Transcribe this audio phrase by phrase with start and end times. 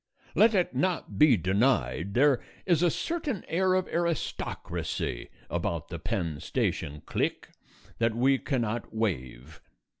[0.33, 6.39] Let it not be denied, there is a certain air of aristocracy about the Penn
[6.39, 7.49] Station clique
[7.99, 9.61] that we cannot waive.